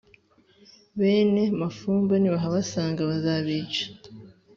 [0.99, 3.83] bene mafumba nibahabasanga bazabica